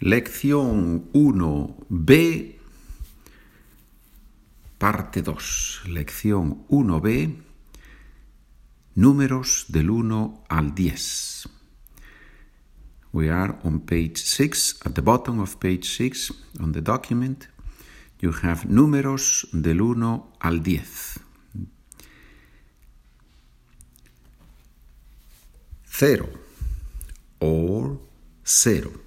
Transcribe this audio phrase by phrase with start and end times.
[0.00, 2.56] Lección 1b,
[4.76, 5.82] parte 2.
[5.86, 7.36] Lección 1b,
[8.96, 11.48] números del 1 al 10.
[13.12, 17.48] We are on page 6, at the bottom of page 6 on the document.
[18.20, 21.20] You have números del 1 al 10.
[25.86, 26.28] 0
[27.38, 28.00] or
[28.44, 29.03] 0.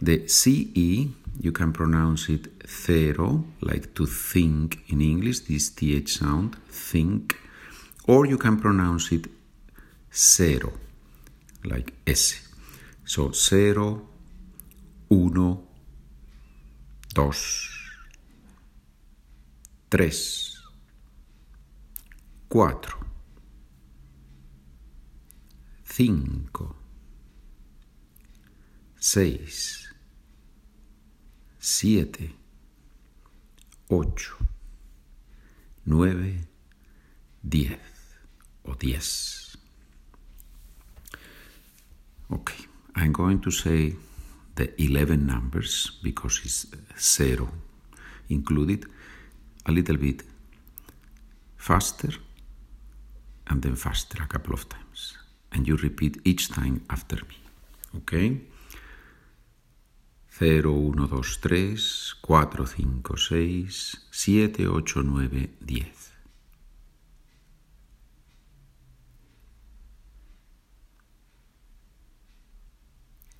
[0.00, 1.08] The CE,
[1.40, 7.36] you can pronounce it cero, like to think in English, this TH sound, think,
[8.06, 9.26] or you can pronounce it
[10.14, 10.72] zero,
[11.64, 12.48] like S.
[13.04, 14.08] So cero,
[15.10, 15.64] uno,
[17.12, 17.68] dos,
[19.88, 20.62] tres,
[22.48, 22.98] cuatro,
[25.84, 26.76] cinco,
[29.00, 29.87] seis,
[31.68, 32.30] siete,
[33.90, 34.36] ocho,
[35.84, 36.48] nueve,
[37.42, 37.78] diez
[38.64, 39.56] o diez.
[42.30, 42.66] Okay,
[42.96, 43.94] I'm going to say
[44.54, 46.66] the 11 numbers because it's
[46.98, 47.48] zero
[48.28, 48.86] included
[49.66, 50.22] a little bit
[51.56, 52.12] faster
[53.46, 55.16] and then faster a couple of times.
[55.52, 57.36] And you repeat each time after me.
[57.96, 58.40] Okay?
[60.38, 61.76] 0, 1, 2, 3,
[62.20, 65.92] 4, 5, 6, 7, 8, 9, 10.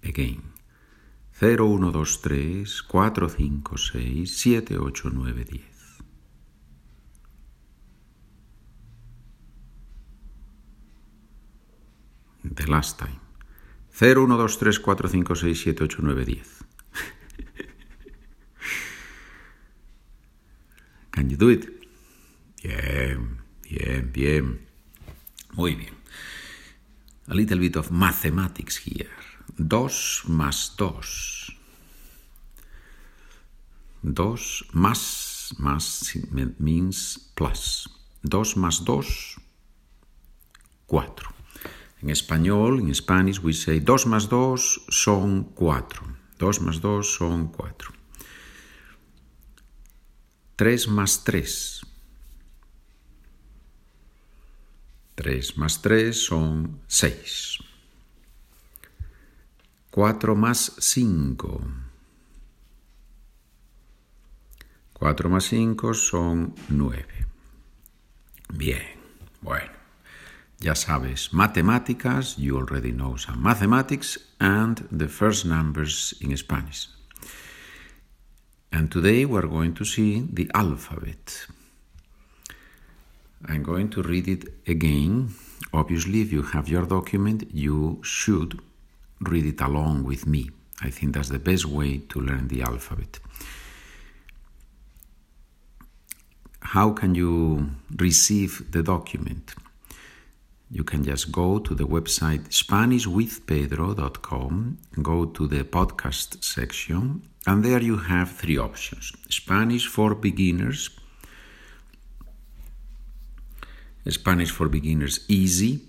[0.02, 0.42] Again.
[1.38, 5.60] 0, 1, 2, 3, 4, 5, 6, 7, 8, 9, 10.
[12.42, 13.20] The last time.
[13.92, 16.58] 0, 1, 2, 3, 4, 5, 6, 7, 8, 9, 10.
[21.18, 21.66] Can you do it?
[22.62, 24.66] Bien, bien, bien.
[25.54, 25.94] Muy bien.
[27.28, 29.10] A little bit of mathematics here.
[29.56, 31.54] Dos más dos.
[34.02, 36.16] Dos más, más
[36.58, 37.88] means plus.
[38.22, 39.36] Dos más dos,
[40.86, 41.28] cuatro.
[42.02, 46.02] En español, en Spanish, we say dos más dos son cuatro.
[46.38, 47.97] Dos más dos son cuatro.
[50.58, 51.82] 3 más 3.
[55.14, 57.58] 3 más 3 son 6.
[59.92, 61.62] 4 más 5.
[64.94, 67.06] 4 más 5 son 9.
[68.52, 68.82] Bien,
[69.40, 69.70] bueno.
[70.58, 76.97] Ya sabes, matemáticas, you already know some mathematics and the first numbers in Spanish.
[78.72, 81.46] And today we're going to see the alphabet.
[83.46, 85.34] I'm going to read it again.
[85.72, 88.60] Obviously, if you have your document, you should
[89.20, 90.50] read it along with me.
[90.80, 93.18] I think that's the best way to learn the alphabet.
[96.60, 99.54] How can you receive the document?
[100.70, 107.80] You can just go to the website SpanishWithPedro.com, go to the podcast section, and there
[107.80, 110.90] you have three options Spanish for beginners,
[114.06, 115.80] Spanish for beginners easy,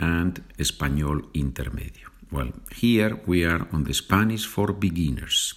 [0.00, 2.08] and Español intermedio.
[2.30, 5.54] Well, here we are on the Spanish for beginners.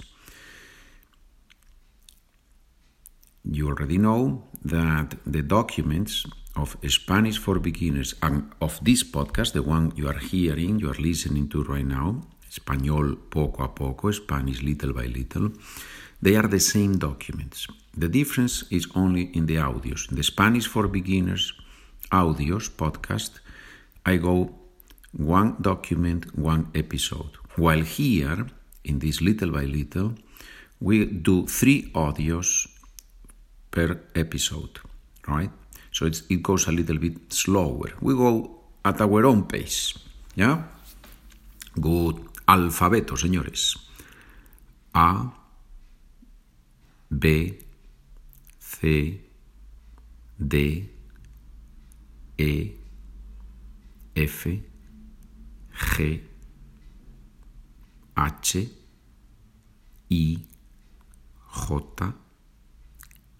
[3.54, 6.26] You already know that the documents
[6.56, 11.02] of Spanish for beginners and of this podcast, the one you are hearing, you are
[11.10, 15.52] listening to right now, Español poco a poco, Spanish little by little,
[16.22, 17.68] they are the same documents.
[17.94, 20.10] The difference is only in the audios.
[20.10, 21.52] In the Spanish for beginners
[22.10, 23.42] audios podcast,
[24.06, 24.56] I go
[25.12, 27.32] one document, one episode.
[27.58, 28.48] While here,
[28.86, 30.14] in this little by little,
[30.80, 32.70] we do three audios
[33.72, 34.80] per episode,
[35.28, 35.50] right?
[35.92, 37.94] So it goes a little bit slower.
[38.02, 39.98] We go at our own pace,
[40.36, 40.64] yeah?
[41.80, 42.30] Good.
[42.46, 43.78] Alfabeto, señores.
[44.94, 45.32] A,
[47.10, 47.58] B,
[48.60, 49.22] C,
[50.38, 50.90] D,
[52.38, 52.72] E,
[54.16, 54.48] F,
[55.96, 56.24] G,
[58.18, 60.38] H, I, J,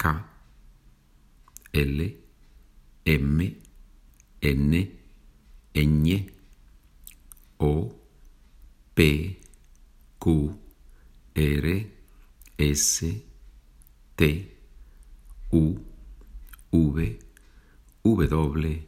[0.02, 0.08] K,
[1.74, 1.98] L,
[3.06, 3.56] M,
[4.42, 4.88] N,
[5.74, 6.30] Ñ,
[7.60, 7.92] O,
[8.96, 9.36] P,
[10.20, 10.58] Q,
[11.36, 11.66] R
[12.58, 13.04] S
[14.16, 14.48] T
[15.52, 15.80] U
[16.72, 17.18] V
[18.02, 18.82] W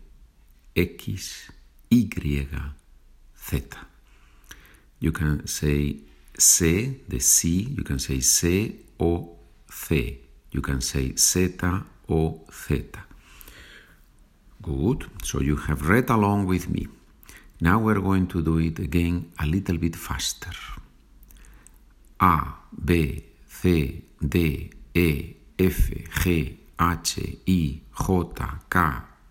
[0.75, 1.51] X
[1.91, 2.49] Y
[3.39, 3.63] Z.
[4.99, 5.97] You can say
[6.37, 9.37] C, the C, you can say C o
[9.71, 10.24] C.
[10.55, 11.59] You can say Z
[12.09, 12.85] o Z.
[14.63, 15.07] Good.
[15.25, 16.87] So you have read along with me.
[17.61, 20.57] Now we're going to do it again a little bit faster.
[22.21, 22.41] A,
[22.85, 25.91] B, C, D, E, F,
[26.23, 27.39] G, H, I, J,
[28.71, 28.81] K,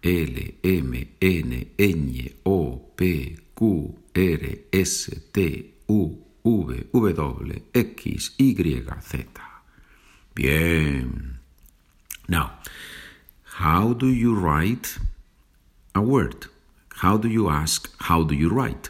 [0.03, 8.83] L, M, N, Ñ, O, P, Q, R, S, T, U, V, W, X, Y,
[9.01, 9.52] Z.
[10.35, 11.39] Bien.
[12.27, 12.51] Now,
[13.44, 14.97] how do you write
[15.94, 16.47] a word?
[17.01, 17.94] How do you ask?
[18.00, 18.89] How do you write?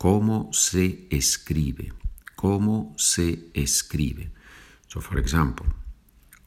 [0.00, 1.92] ¿Cómo se escribe?
[2.36, 4.30] ¿Cómo se escribe?
[4.88, 5.66] So, for example,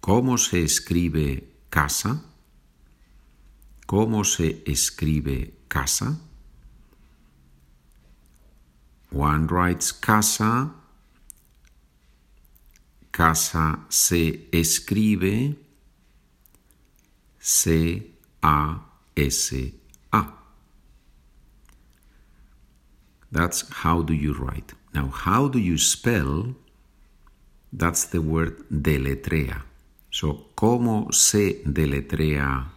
[0.02, 2.22] ¿cómo se escribe casa?
[3.86, 6.18] ¿Cómo se escribe casa?
[9.12, 10.81] One writes casa.
[13.12, 15.58] Casa se escribe
[17.40, 18.82] C-A-S-A.
[23.32, 24.74] That's how do you write.
[24.94, 26.56] Now, how do you spell?
[27.72, 29.64] That's the word deletrea.
[30.10, 32.72] So, ¿cómo se deletrea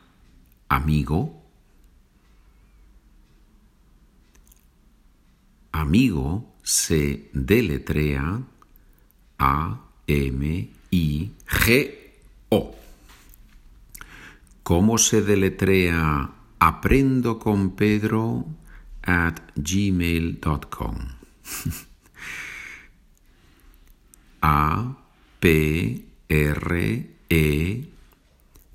[0.68, 1.42] amigo?
[5.72, 8.42] Amigo se deletrea
[10.06, 10.74] A-M-I-G-O.
[14.62, 18.46] ¿Cómo se deletrea aprendo con Pedro
[19.02, 20.96] at gmail.com?
[24.42, 24.96] A
[25.40, 27.84] P R E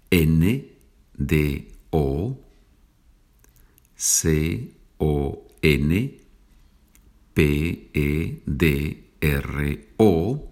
[0.09, 0.69] N
[1.13, 2.39] D O
[3.95, 6.19] C O N
[7.33, 10.48] P E D R O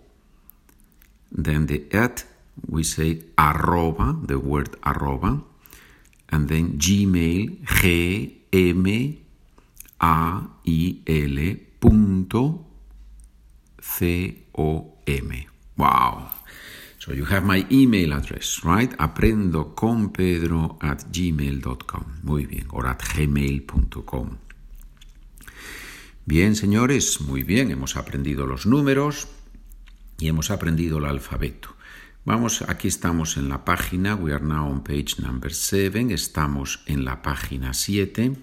[1.48, 2.26] then the at
[2.68, 5.42] we say arroba the word arroba
[6.30, 9.18] and then gmail g m a
[10.00, 11.38] i l
[11.80, 12.66] punto
[13.80, 15.32] c o m
[15.78, 16.28] wow.
[17.00, 22.88] So you have my email address right aprendo con pedro at gmail.com muy bien or
[22.88, 24.38] at gmail.com
[26.28, 29.30] Bien, señores, muy bien, hemos aprendido los números
[30.20, 31.76] y hemos aprendido el alfabeto.
[32.26, 37.06] Vamos, aquí estamos en la página, we are now on page number 7, estamos en
[37.06, 38.36] la página 7.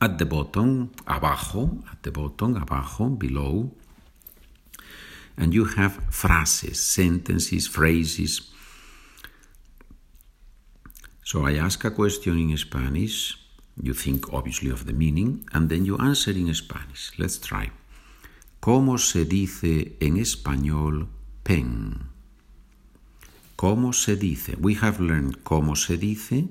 [0.00, 3.72] At the bottom, abajo, at the bottom, abajo, below.
[5.36, 8.50] And you have phrases, sentences, phrases.
[11.22, 13.36] So I ask a question in Spanish.
[13.80, 17.12] You think obviously of the meaning, and then you answer in Spanish.
[17.18, 17.70] Let's try.
[18.66, 21.06] ¿Cómo se dice en español
[21.44, 22.08] pen?
[23.54, 24.56] ¿Cómo se dice?
[24.58, 26.48] We have learned cómo se dice.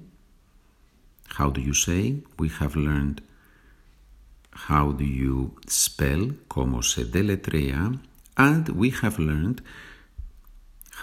[1.38, 2.24] How do you say?
[2.40, 3.22] We have learned
[4.70, 8.00] how do you spell, cómo se deletrea.
[8.38, 9.62] And we have learned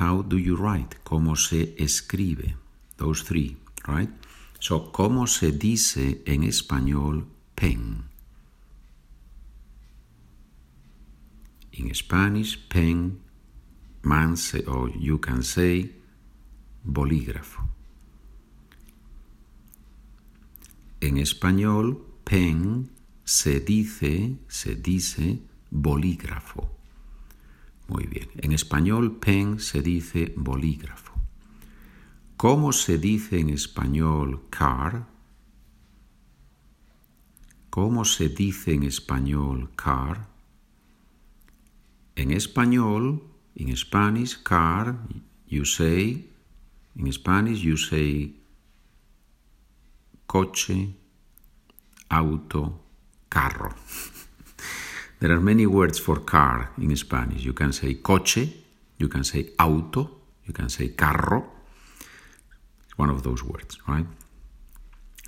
[0.00, 2.56] how do you write, cómo se escribe.
[2.96, 4.08] Those three, right?
[4.60, 8.11] So, ¿cómo se dice en español pen?
[11.72, 13.20] In Spanish, pen,
[14.02, 14.36] man
[14.66, 15.90] or you can say
[16.84, 17.62] bolígrafo.
[21.00, 22.90] En español, pen
[23.24, 26.70] se dice, se dice bolígrafo.
[27.88, 28.28] Muy bien.
[28.36, 31.14] En español, pen se dice bolígrafo.
[32.36, 35.06] ¿Cómo se dice en español car?
[37.70, 40.31] ¿Cómo se dice en español car?
[42.16, 43.22] En español,
[43.54, 44.96] in Spanish, car,
[45.46, 46.24] you say,
[46.96, 48.32] in Spanish, you say
[50.26, 50.94] coche,
[52.10, 52.80] auto,
[53.30, 53.74] carro.
[55.20, 57.44] there are many words for car in Spanish.
[57.44, 58.48] You can say coche,
[58.98, 60.10] you can say auto,
[60.44, 61.52] you can say carro.
[62.96, 64.06] one of those words, right?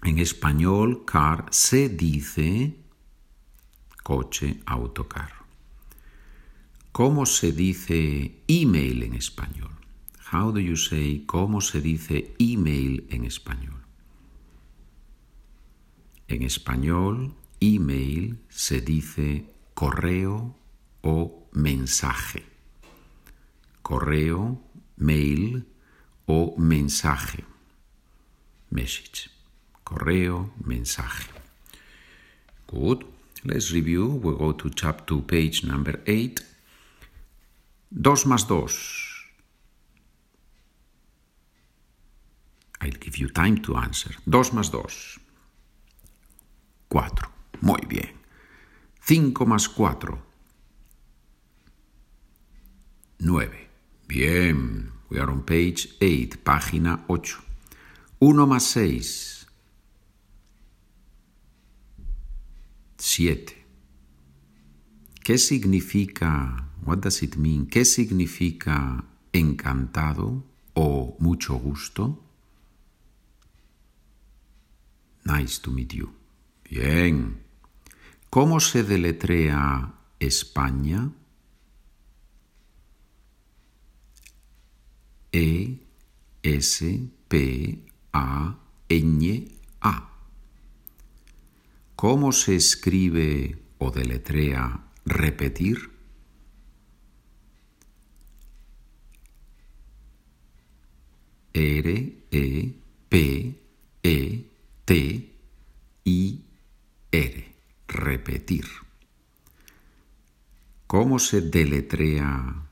[0.04, 2.74] En español, car se dice
[4.02, 5.43] coche, autocarro.
[6.94, 9.72] ¿Cómo se dice email en español?
[10.30, 13.82] How do you say cómo se dice email en español?
[16.28, 20.54] En español, email se dice correo
[21.02, 22.44] o mensaje.
[23.82, 24.62] Correo,
[24.96, 25.66] mail
[26.26, 27.42] o mensaje.
[28.70, 29.30] Message.
[29.82, 31.28] Correo, mensaje.
[32.68, 33.04] Good.
[33.42, 34.20] Let's review.
[34.22, 36.53] We'll go to chapter page number 8.
[37.96, 39.32] Dos más dos.
[42.80, 44.16] I'll give you time to answer.
[44.26, 45.20] Dos más dos.
[46.88, 47.30] Cuatro.
[47.60, 48.10] Muy bien.
[49.00, 50.20] Cinco más cuatro.
[53.20, 53.70] Nueve.
[54.08, 54.90] Bien.
[55.08, 57.38] We are on page 8, página 8.
[58.18, 59.46] Uno más seis.
[62.98, 63.63] Siete.
[65.24, 67.66] ¿Qué significa, what does it mean?
[67.66, 72.22] ¿Qué significa encantado o mucho gusto?
[75.24, 76.12] Nice to meet you.
[76.68, 77.42] Bien.
[78.28, 81.10] ¿Cómo se deletrea España?
[85.32, 85.80] E
[86.42, 88.58] S P A
[88.90, 89.48] N
[89.80, 90.10] A.
[91.96, 95.90] ¿Cómo se escribe o deletrea repetir?
[101.52, 102.74] R E
[103.08, 103.60] P
[104.02, 104.50] E
[104.84, 105.32] T
[106.04, 106.44] I
[107.12, 107.54] R.
[107.86, 108.66] Repetir.
[110.86, 112.66] ¿Cómo se deletrea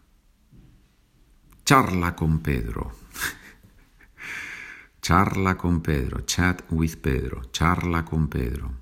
[1.64, 2.92] charla con Pedro?
[5.00, 6.22] charla con Pedro.
[6.22, 7.42] Chat with Pedro.
[7.52, 8.81] Charla con Pedro.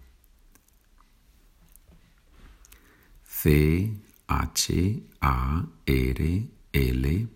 [3.43, 3.91] C
[4.29, 7.29] H A R L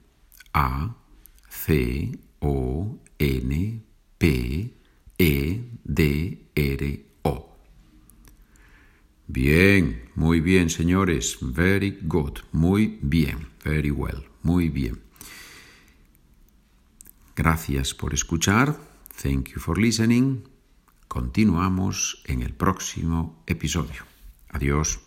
[0.53, 0.97] A
[1.49, 3.83] C O N
[4.19, 4.75] P
[5.17, 7.57] E D R O.
[9.27, 11.39] Bien, muy bien, señores.
[11.41, 12.41] Very good.
[12.53, 13.49] Muy bien.
[13.65, 14.25] Very well.
[14.43, 15.01] Muy bien.
[17.35, 18.79] Gracias por escuchar.
[19.23, 20.45] Thank you for listening.
[21.09, 24.05] Continuamos en el próximo episodio.
[24.51, 25.01] Adiós.